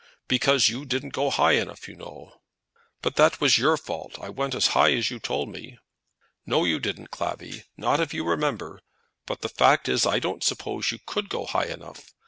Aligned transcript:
"Because 0.27 0.67
you 0.67 0.83
didn't 0.83 1.13
go 1.13 1.29
high 1.29 1.51
enough, 1.51 1.87
you 1.87 1.95
know." 1.95 2.41
"But 3.03 3.17
that 3.17 3.39
was 3.39 3.59
your 3.59 3.77
fault. 3.77 4.17
I 4.19 4.29
went 4.29 4.55
as 4.55 4.69
high 4.73 4.93
as 4.93 5.11
you 5.11 5.19
told 5.19 5.49
me." 5.49 5.77
"No, 6.43 6.63
you 6.63 6.79
didn't, 6.79 7.11
Clavvy; 7.11 7.65
not 7.77 7.99
if 7.99 8.11
you 8.11 8.23
remember. 8.27 8.81
But 9.27 9.41
the 9.41 9.47
fact 9.49 9.87
is, 9.87 10.07
I 10.07 10.17
don't 10.17 10.43
suppose 10.43 10.91
you 10.91 10.97
could 11.05 11.29
go 11.29 11.45
high 11.45 11.67
enough. 11.67 12.15